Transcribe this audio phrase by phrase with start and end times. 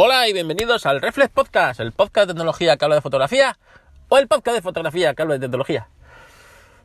[0.00, 3.58] Hola y bienvenidos al Reflex Podcast, el podcast de tecnología que habla de fotografía
[4.08, 5.88] o el podcast de fotografía que habla de tecnología.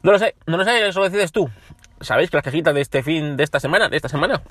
[0.01, 1.47] No lo sé, no lo sé, eso lo decides tú.
[2.01, 4.41] ¿Sabéis que las cajitas de este fin, de esta semana, de esta semana,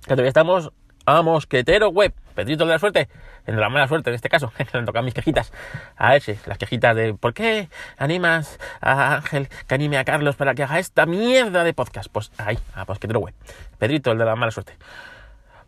[0.00, 0.72] que todavía estamos
[1.04, 3.10] a mosquetero web, Pedrito de la suerte,
[3.46, 5.52] en la mala suerte en este caso, que le tocan mis quejitas
[5.98, 7.68] a ese, las quejitas de ¿por qué
[7.98, 12.08] animas a Ángel que anime a Carlos para que haga esta mierda de podcast?
[12.10, 13.34] Pues ahí, a mosquetero web,
[13.76, 14.78] Pedrito el de la mala suerte.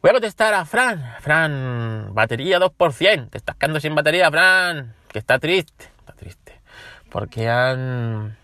[0.04, 1.02] Voy a contestar a Fran.
[1.20, 3.30] Fran, batería 2%.
[3.30, 4.94] Te estás quedando sin batería, Fran.
[5.08, 5.86] Que está triste.
[6.00, 6.60] Está triste.
[7.08, 8.36] Porque han,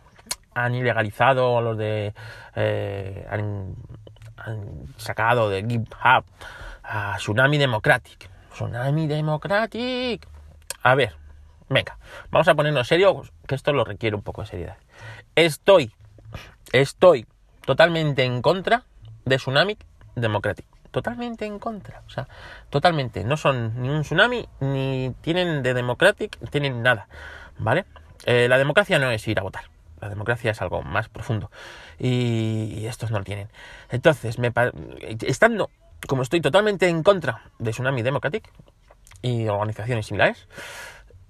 [0.55, 2.15] han ilegalizado los de...
[2.57, 3.75] Eh, han,
[4.39, 6.25] han, sacado de GitHub
[6.83, 8.31] a Tsunami Democratic.
[8.55, 10.27] Tsunami Democratic.
[10.83, 11.15] A ver,
[11.69, 11.98] venga.
[12.31, 14.79] Vamos a ponernos serio, que esto lo requiere un poco de seriedad.
[15.34, 15.92] Estoy,
[16.73, 17.27] estoy
[17.67, 18.84] totalmente en contra
[19.27, 19.77] de Tsunami
[20.15, 22.03] Democratic totalmente en contra.
[22.07, 22.29] O sea,
[22.69, 23.25] totalmente.
[23.25, 27.09] No son ni un tsunami, ni tienen de democratic, tienen nada.
[27.59, 27.84] ¿Vale?
[28.25, 29.64] Eh, la democracia no es ir a votar.
[30.01, 31.51] La democracia es algo más profundo.
[31.98, 33.48] Y, estos no lo tienen.
[33.91, 34.53] Entonces, me
[35.20, 35.70] estando,
[36.06, 38.51] como estoy totalmente en contra de Tsunami Democratic
[39.23, 40.48] y organizaciones similares,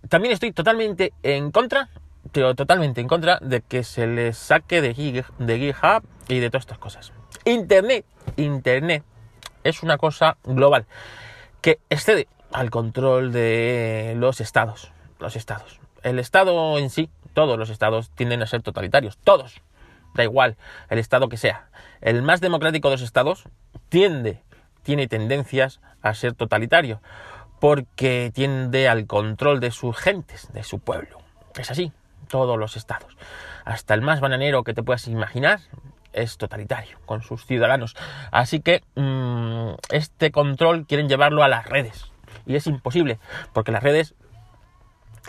[0.09, 1.89] también estoy totalmente en contra,
[2.33, 4.95] pero totalmente en contra de que se les saque de,
[5.39, 7.12] de GitHub y de todas estas cosas.
[7.45, 8.05] Internet,
[8.37, 9.03] Internet
[9.64, 10.86] es una cosa global
[11.61, 14.92] que excede al control de los estados.
[15.19, 15.80] Los estados.
[16.03, 19.19] El estado en sí, todos los estados tienden a ser totalitarios.
[19.19, 19.61] Todos.
[20.14, 20.56] Da igual
[20.88, 21.69] el estado que sea.
[22.00, 23.44] El más democrático de los estados
[23.88, 24.42] tiende,
[24.83, 27.00] tiene tendencias a ser totalitario.
[27.61, 31.19] Porque tiende al control de sus gentes, de su pueblo.
[31.58, 31.92] Es así.
[32.28, 33.16] Todos los estados.
[33.64, 35.61] Hasta el más bananero que te puedas imaginar
[36.12, 37.97] es totalitario con sus ciudadanos.
[38.30, 42.11] Así que mmm, este control quieren llevarlo a las redes.
[42.47, 43.19] Y es imposible,
[43.53, 44.14] porque las redes,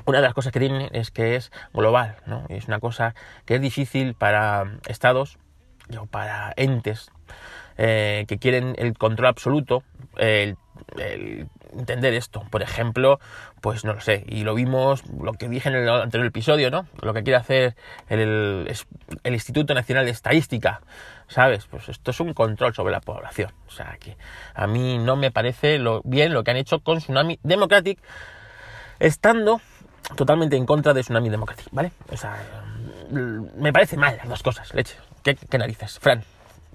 [0.05, 2.45] una de las cosas que tienen es que es global, ¿no?
[2.49, 3.15] es una cosa
[3.45, 5.37] que es difícil para estados
[5.99, 7.11] o para entes
[7.77, 9.83] eh, que quieren el control absoluto,
[10.97, 12.43] el entender esto.
[12.49, 13.19] Por ejemplo,
[13.61, 16.87] pues no lo sé, y lo vimos, lo que dije en el anterior episodio, ¿no?
[17.01, 17.75] Lo que quiere hacer
[18.09, 18.71] el,
[19.23, 20.81] el, Instituto Nacional de Estadística,
[21.27, 21.65] ¿sabes?
[21.65, 23.51] Pues esto es un control sobre la población.
[23.67, 24.17] O sea, que
[24.53, 27.99] a mí no me parece lo, bien lo que han hecho con Tsunami Democratic,
[28.99, 29.61] estando
[30.15, 31.91] totalmente en contra de Tsunami Democratic, ¿vale?
[32.11, 32.37] O sea,
[33.11, 34.95] me parece mal las dos cosas, leche.
[35.23, 36.23] ¿Qué, qué narices, Fran?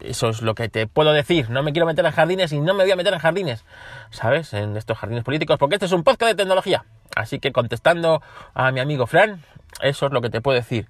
[0.01, 1.51] Eso es lo que te puedo decir.
[1.51, 3.65] No me quiero meter en jardines y no me voy a meter en jardines,
[4.11, 4.53] ¿sabes?
[4.53, 6.85] En estos jardines políticos, porque este es un podcast de tecnología.
[7.15, 8.23] Así que contestando
[8.55, 9.43] a mi amigo Fran,
[9.81, 10.87] eso es lo que te puedo decir.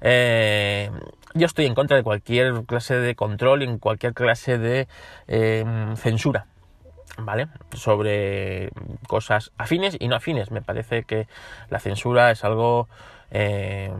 [0.00, 0.90] Eh,
[1.34, 4.86] yo estoy en contra de cualquier clase de control, en cualquier clase de
[5.26, 6.46] em, censura,
[7.18, 7.48] ¿vale?
[7.72, 8.70] Sobre
[9.06, 10.50] cosas afines y no afines.
[10.50, 11.26] Me parece que
[11.70, 12.88] la censura es algo
[13.30, 13.92] eh,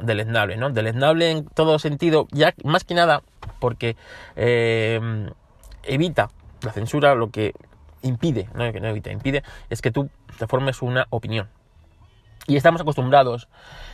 [0.00, 0.70] deleznable, ¿no?
[0.70, 3.22] Deleznable en todo sentido, ya más que nada
[3.60, 3.96] porque
[4.36, 5.00] eh,
[5.84, 6.28] evita
[6.62, 7.54] la censura, lo que
[8.02, 11.48] impide, no que no evita, impide, es que tú te formes una opinión.
[12.46, 13.48] Y estamos acostumbrados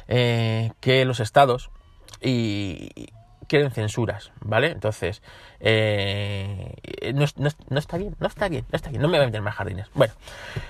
[0.09, 1.71] eh, que los estados
[2.21, 3.09] y,
[3.55, 4.73] quieren censuras, ¿vale?
[4.73, 5.23] Entonces,
[5.61, 6.75] eh,
[7.15, 7.23] no,
[7.79, 9.87] está bien, no está bien, no está bien, no me voy a meter más jardines.
[9.95, 10.13] Bueno,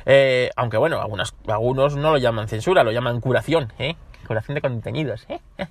[0.05, 3.97] eh, aunque bueno, algunos, algunos no lo llaman censura, lo llaman curación, ¿eh?
[4.27, 5.41] Curación de contenidos, ¿eh?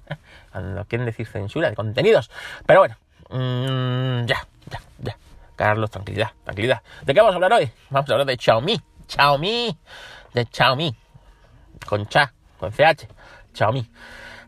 [0.52, 2.32] Cuando quieren decir censura de contenidos.
[2.66, 2.98] Pero bueno,
[3.30, 5.16] mmm, ya, ya, ya.
[5.56, 6.82] Carlos, tranquilidad, tranquilidad.
[7.04, 7.72] ¿De qué vamos a hablar hoy?
[7.92, 8.82] Vamos a hablar de Xiaomi.
[9.08, 9.78] Xiaomi.
[10.34, 10.96] De Xiaomi.
[11.86, 13.08] Con Cha, con CH.
[13.54, 13.88] Xiaomi.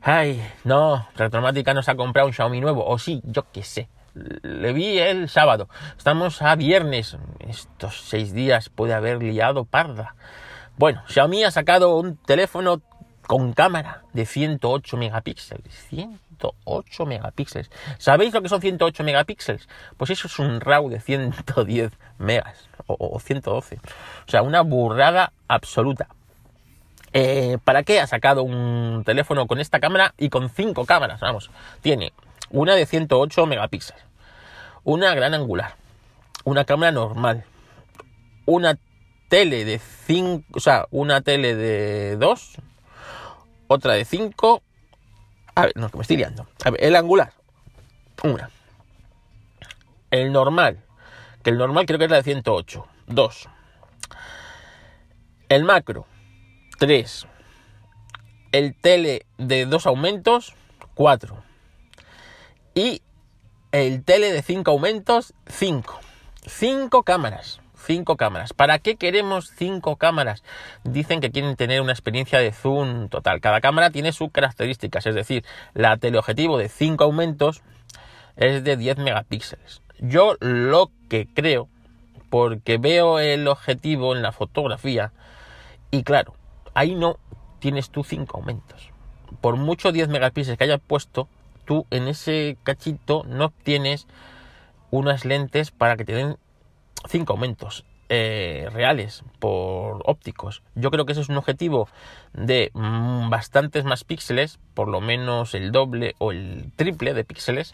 [0.07, 2.85] Ay, no, Retromática nos ha comprado un Xiaomi nuevo.
[2.85, 3.89] O sí, yo qué sé.
[4.13, 5.67] Le vi el sábado.
[5.97, 7.17] Estamos a viernes.
[7.39, 10.16] Estos seis días puede haber liado parda.
[10.77, 12.83] Bueno, Xiaomi ha sacado un teléfono
[13.25, 15.73] con cámara de 108 megapíxeles.
[15.89, 17.72] 108 megapíxeles.
[17.97, 19.67] ¿Sabéis lo que son 108 megapíxeles?
[19.97, 23.77] Pues eso es un RAW de 110 megas o, 112.
[23.77, 26.09] O sea, una burrada absoluta.
[27.17, 31.22] Eh, ¿Para qué ha sacado un teléfono con esta cámara y con cinco cámaras?
[31.22, 32.12] Vamos, tiene
[32.50, 34.03] una de 108 megapíxeles,
[34.84, 35.78] una gran angular,
[36.44, 37.46] una cámara normal,
[38.46, 38.78] una
[39.29, 42.58] tele de 5, o sea, una tele de 2,
[43.67, 44.62] otra de 5,
[45.56, 46.46] a ver, no, que me estoy liando.
[46.66, 47.32] A ver, el angular,
[48.23, 48.50] una.
[50.12, 50.84] El normal,
[51.44, 53.50] que el normal creo que es la de 108, 2.
[55.47, 56.08] El macro,
[56.77, 57.27] 3.
[58.51, 60.53] El tele de dos aumentos,
[60.95, 61.35] 4.
[62.73, 63.01] Y
[63.72, 65.99] el tele de 5 aumentos, 5.
[66.47, 67.59] 5 cámaras.
[67.85, 68.53] cinco cámaras.
[68.53, 70.43] ¿Para qué queremos cinco cámaras?
[70.83, 73.41] Dicen que quieren tener una experiencia de zoom total.
[73.41, 75.45] Cada cámara tiene sus características, es decir,
[75.75, 77.61] la teleobjetivo de 5 aumentos
[78.37, 79.81] es de 10 megapíxeles.
[79.99, 81.69] Yo lo que creo,
[82.29, 85.11] porque veo el objetivo en la fotografía,
[85.91, 86.35] y claro,
[86.75, 87.17] ahí no
[87.59, 88.91] tienes tú 5 aumentos.
[89.41, 91.27] Por mucho 10 megapíxeles que hayas puesto,
[91.66, 94.05] tú en ese cachito no obtienes
[94.91, 96.37] unas lentes para que te den
[97.09, 100.61] 5 aumentos eh, reales por ópticos.
[100.75, 101.89] Yo creo que ese es un objetivo
[102.33, 107.73] de mm, bastantes más píxeles, por lo menos el doble o el triple de píxeles,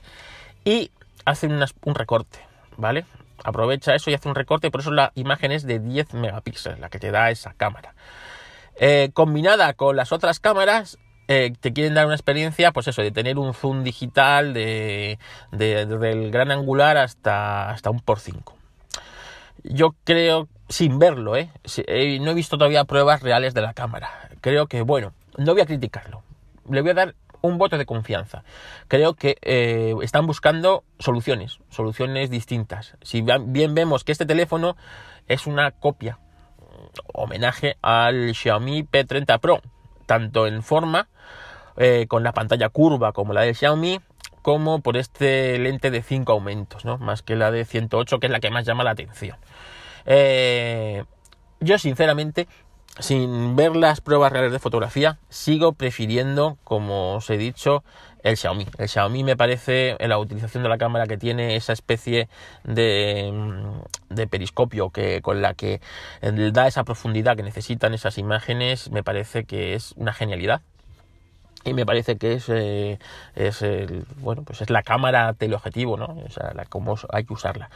[0.64, 0.92] y
[1.26, 2.40] hace un recorte,
[2.78, 3.04] ¿vale?
[3.44, 6.90] Aprovecha eso y hace un recorte, por eso la imagen es de 10 megapíxeles, la
[6.90, 7.94] que te da esa cámara.
[8.84, 10.98] Eh, combinada con las otras cámaras,
[11.28, 15.20] eh, te quieren dar una experiencia, pues eso, de tener un zoom digital de,
[15.52, 18.58] del gran angular hasta, hasta un por 5.
[19.64, 21.52] Yo creo, sin verlo, ¿eh?
[21.86, 22.18] ¿eh?
[22.22, 24.10] no he visto todavía pruebas reales de la cámara.
[24.42, 26.24] Creo que, bueno, no voy a criticarlo.
[26.68, 28.44] Le voy a dar un voto de confianza.
[28.88, 29.38] Creo que
[30.02, 32.96] están buscando soluciones, soluciones distintas.
[33.04, 34.76] Si bien vemos que este teléfono
[35.28, 36.18] es una copia,
[37.14, 39.62] homenaje al Xiaomi P30 Pro,
[40.06, 41.08] tanto en forma,
[41.78, 44.00] eh, con la pantalla curva como la de Xiaomi,
[44.42, 46.98] como por este lente de 5 aumentos, ¿no?
[46.98, 49.38] Más que la de 108, que es la que más llama la atención.
[50.06, 51.04] Eh,
[51.60, 52.48] yo, sinceramente,
[53.00, 57.84] sin ver las pruebas reales de fotografía, sigo prefiriendo, como os he dicho,
[58.24, 58.68] el Xiaomi.
[58.78, 62.30] El Xiaomi me parece, en la utilización de la cámara que tiene esa especie
[62.64, 65.82] de, mm, de periscopio que, con la que
[66.22, 70.62] da esa profundidad que necesitan esas imágenes, me parece que es una genialidad
[71.64, 73.00] y me parece que es, eh,
[73.36, 77.34] es el, bueno pues es la cámara teleobjetivo no o sea la, cómo hay que
[77.34, 77.70] usarla.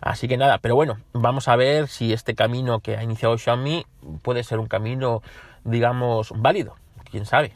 [0.00, 3.86] Así que nada pero bueno vamos a ver si este camino que ha iniciado Xiaomi
[4.22, 5.22] puede ser un camino
[5.64, 6.76] digamos válido.
[7.10, 7.54] Quién sabe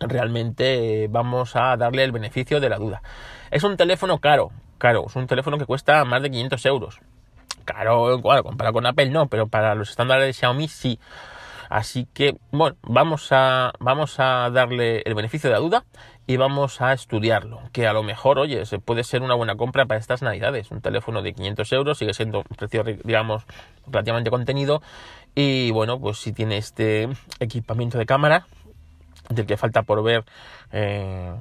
[0.00, 3.02] realmente vamos a darle el beneficio de la duda.
[3.50, 5.04] Es un teléfono caro caro.
[5.06, 7.00] Es un teléfono que cuesta más de 500 euros.
[7.64, 10.98] Caro bueno, comparado con Apple no pero para los estándares de Xiaomi sí
[11.68, 15.84] Así que, bueno, vamos a, vamos a darle el beneficio de la duda
[16.26, 17.60] y vamos a estudiarlo.
[17.72, 20.70] Que a lo mejor, oye, se puede ser una buena compra para estas navidades.
[20.70, 23.44] Un teléfono de 500 euros sigue siendo un precio, digamos,
[23.86, 24.82] relativamente contenido.
[25.34, 27.08] Y bueno, pues si tiene este
[27.40, 28.46] equipamiento de cámara,
[29.28, 30.24] del que falta por ver.
[30.72, 31.34] Eh,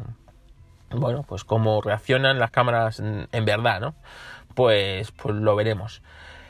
[0.92, 3.96] bueno, pues cómo reaccionan las cámaras en, verdad, ¿no?
[4.56, 6.02] Pues, pues lo veremos.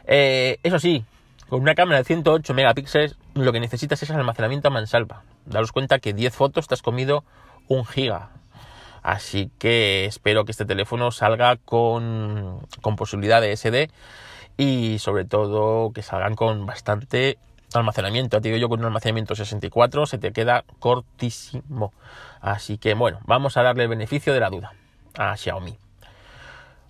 [0.06, 1.03] Eh, eso sí,
[1.50, 5.24] con una cámara de 108 megapíxeles lo que necesitas es almacenamiento a mansalva.
[5.45, 7.24] Daros cuenta que 10 fotos te has comido
[7.68, 8.30] un giga.
[9.04, 13.89] Así que espero que este teléfono salga con, con posibilidad de SD
[14.57, 17.38] y sobre todo que salgan con bastante
[17.74, 18.42] almacenamiento.
[18.42, 21.94] Te digo yo con un almacenamiento 64 se te queda cortísimo.
[22.42, 24.74] Así que bueno, vamos a darle el beneficio de la duda
[25.18, 25.78] a Xiaomi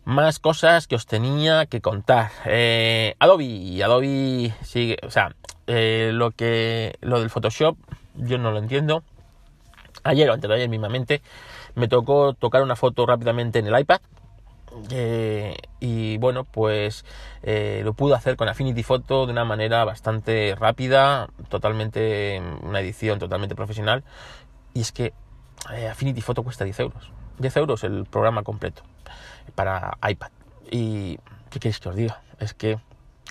[0.08, 2.32] más cosas que os tenía que contar.
[2.46, 5.36] Eh, Adobe, Adobe sigue, o sea,
[5.68, 7.78] eh, lo que lo del Photoshop
[8.16, 9.04] yo no lo entiendo.
[10.04, 11.22] Ayer o antes de ayer mismamente
[11.76, 14.00] me tocó tocar una foto rápidamente en el iPad.
[14.92, 17.04] Eh, y bueno, pues
[17.84, 23.56] lo pude hacer con Affinity Photo de una manera bastante rápida, totalmente una edición totalmente
[23.56, 24.04] profesional.
[24.74, 25.14] Y es que
[25.90, 27.12] Affinity Photo cuesta 10 euros.
[27.40, 28.84] 10 euros el programa completo
[29.56, 30.32] para iPad.
[30.72, 31.18] Y
[31.50, 32.22] ¿qué queréis que os diga?
[32.40, 32.80] Es que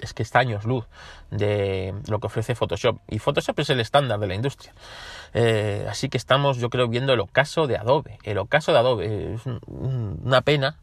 [0.00, 0.86] es que está años luz
[1.30, 2.98] de lo que ofrece Photoshop.
[3.08, 4.72] Y Photoshop es el estándar de la industria.
[5.34, 8.18] Eh, así que estamos, yo creo, viendo el ocaso de Adobe.
[8.22, 10.78] El ocaso de Adobe es una pena,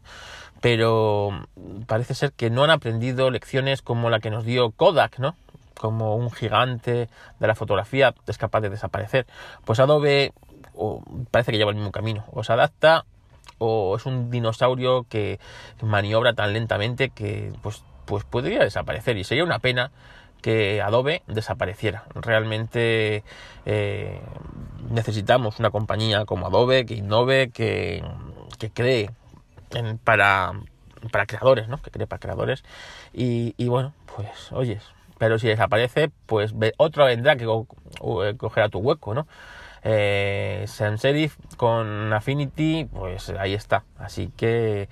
[0.60, 1.46] pero
[1.86, 5.36] parece ser que no han aprendido lecciones como la que nos dio Kodak, ¿no?
[5.78, 9.26] Como un gigante de la fotografía es capaz de desaparecer.
[9.64, 10.32] Pues Adobe
[11.30, 12.24] parece que lleva el mismo camino.
[12.32, 13.04] O se adapta
[13.58, 15.38] o es un dinosaurio que
[15.82, 19.90] maniobra tan lentamente que pues, pues podría desaparecer y sería una pena
[20.42, 22.04] que Adobe desapareciera.
[22.14, 23.24] Realmente
[23.64, 24.20] eh,
[24.90, 28.04] necesitamos una compañía como Adobe que innove, que,
[28.58, 29.10] que cree
[30.04, 30.52] para,
[31.10, 31.78] para creadores, ¿no?
[31.78, 32.62] Que cree para creadores.
[33.12, 34.82] Y, y bueno, pues oyes,
[35.18, 37.46] pero si desaparece, pues otro vendrá que
[38.36, 39.26] cogerá tu hueco, ¿no?
[39.82, 43.84] Eh, sans serif con Affinity, pues ahí está.
[43.98, 44.88] Así que,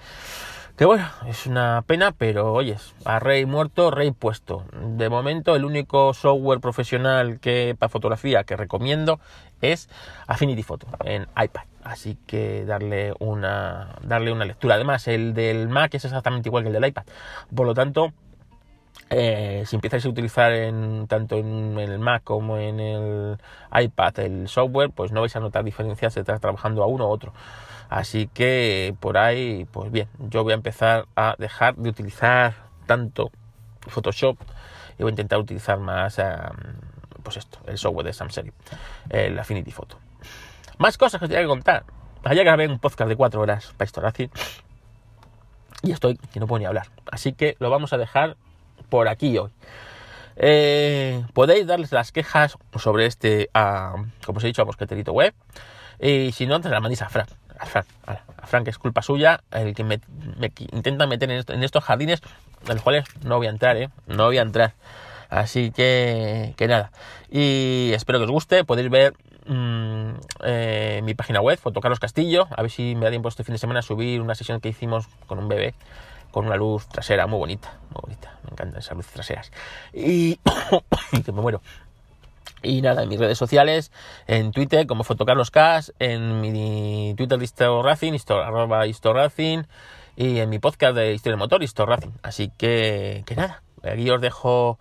[0.77, 4.65] que bueno, es una pena, pero oyes, a rey muerto, rey puesto.
[4.97, 9.21] De momento, el único software profesional que para fotografía que recomiendo
[9.61, 9.89] es
[10.27, 11.63] Affinity Photo en iPad.
[11.85, 14.77] Así que darle una, darle una lectura.
[14.77, 17.05] Además, el del Mac es exactamente igual que el del iPad.
[17.55, 18.13] Por lo tanto,
[19.15, 23.39] eh, si empiezas a utilizar en, tanto en, el Mac como en el
[23.71, 27.11] iPad el software, pues no vais a notar diferencias si estás trabajando a uno u
[27.11, 27.35] otro.
[27.91, 32.55] Así que por ahí, pues bien, yo voy a empezar a dejar de utilizar
[32.87, 33.31] tanto
[33.87, 34.39] Photoshop
[34.99, 36.19] y voy a intentar utilizar más,
[37.23, 38.51] pues esto, el software de Samsung,
[39.11, 39.99] el Affinity Photo.
[40.79, 41.85] Más cosas que os tengo que contar.
[42.25, 44.31] Ayer grabé un podcast de 4 horas para Historacid
[45.83, 46.87] y estoy que no puedo ni hablar.
[47.11, 48.39] Así que lo vamos a dejar
[48.89, 49.51] por aquí hoy.
[50.37, 55.35] Eh, podéis darles las quejas sobre este, como os he dicho, a Mosqueterito Web.
[56.01, 57.27] Y si no, antes la mandéis a Fran.
[57.59, 57.85] A Fran,
[58.41, 60.01] a que es culpa suya, el que me,
[60.73, 62.21] intenta meter en, estos jardines,
[62.67, 63.89] en los cuales no voy a entrar, ¿eh?
[64.07, 64.73] No voy a entrar.
[65.29, 66.91] Así que, que nada.
[67.31, 68.65] Y espero que os guste.
[68.65, 69.15] Podéis ver
[69.47, 70.11] mm,
[70.45, 72.49] eh, mi página web, Fotocarlos Castillo.
[72.51, 74.69] A ver si me da tiempo este fin de semana a subir una sesión que
[74.69, 75.75] hicimos con un bebé
[76.33, 79.53] con una luz trasera muy bonita, muy bonita, me encantan esas luces traseras.
[79.93, 80.37] Y
[81.25, 81.63] que me muero.
[82.63, 83.91] Y nada, en mis redes sociales,
[84.27, 89.67] en Twitter como Fotocarloscas, en mi Twitter de Historracing, arroba Historracing,
[90.17, 92.13] y en mi podcast de Historia del Motor, Historracing.
[92.23, 94.79] Así que, que nada, aquí os dejo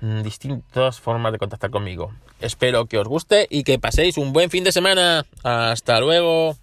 [0.00, 2.12] mm, distintas formas de contactar conmigo.
[2.40, 5.24] Espero que os guste y que paséis un buen fin de semana.
[5.42, 6.56] Hasta luego.